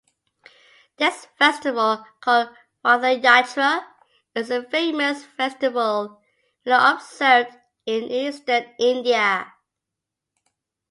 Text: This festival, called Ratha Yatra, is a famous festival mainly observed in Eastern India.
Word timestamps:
This 0.97 1.27
festival, 1.37 2.03
called 2.21 2.49
Ratha 2.83 3.19
Yatra, 3.19 3.85
is 4.33 4.49
a 4.49 4.63
famous 4.63 5.23
festival 5.23 6.19
mainly 6.65 6.79
observed 6.83 7.51
in 7.85 8.05
Eastern 8.05 8.65
India. 8.79 9.53